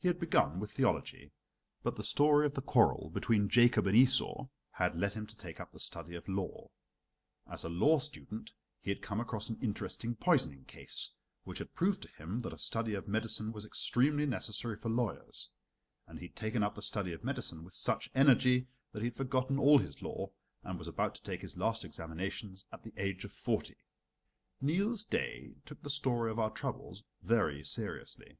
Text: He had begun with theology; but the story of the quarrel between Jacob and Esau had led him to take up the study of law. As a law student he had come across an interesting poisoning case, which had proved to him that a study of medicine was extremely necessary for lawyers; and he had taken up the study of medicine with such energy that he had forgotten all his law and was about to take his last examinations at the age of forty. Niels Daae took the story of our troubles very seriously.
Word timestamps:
He 0.00 0.08
had 0.08 0.18
begun 0.18 0.58
with 0.58 0.72
theology; 0.72 1.30
but 1.84 1.94
the 1.94 2.02
story 2.02 2.44
of 2.44 2.54
the 2.54 2.60
quarrel 2.60 3.08
between 3.10 3.48
Jacob 3.48 3.86
and 3.86 3.96
Esau 3.96 4.48
had 4.72 4.98
led 4.98 5.12
him 5.12 5.28
to 5.28 5.36
take 5.36 5.60
up 5.60 5.70
the 5.70 5.78
study 5.78 6.16
of 6.16 6.26
law. 6.26 6.70
As 7.46 7.62
a 7.62 7.68
law 7.68 8.00
student 8.00 8.50
he 8.80 8.90
had 8.90 9.00
come 9.00 9.20
across 9.20 9.48
an 9.48 9.60
interesting 9.62 10.16
poisoning 10.16 10.64
case, 10.64 11.12
which 11.44 11.58
had 11.58 11.72
proved 11.72 12.02
to 12.02 12.08
him 12.10 12.40
that 12.42 12.52
a 12.52 12.58
study 12.58 12.94
of 12.94 13.06
medicine 13.06 13.52
was 13.52 13.64
extremely 13.64 14.26
necessary 14.26 14.74
for 14.74 14.88
lawyers; 14.88 15.48
and 16.08 16.18
he 16.18 16.26
had 16.26 16.34
taken 16.34 16.64
up 16.64 16.74
the 16.74 16.82
study 16.82 17.12
of 17.12 17.22
medicine 17.22 17.62
with 17.62 17.74
such 17.74 18.10
energy 18.12 18.66
that 18.90 19.02
he 19.02 19.06
had 19.06 19.16
forgotten 19.16 19.60
all 19.60 19.78
his 19.78 20.02
law 20.02 20.30
and 20.64 20.80
was 20.80 20.88
about 20.88 21.14
to 21.14 21.22
take 21.22 21.42
his 21.42 21.56
last 21.56 21.84
examinations 21.84 22.66
at 22.72 22.82
the 22.82 22.92
age 22.96 23.24
of 23.24 23.30
forty. 23.30 23.76
Niels 24.60 25.04
Daae 25.04 25.54
took 25.64 25.80
the 25.80 25.90
story 25.90 26.28
of 26.32 26.40
our 26.40 26.50
troubles 26.50 27.04
very 27.22 27.62
seriously. 27.62 28.36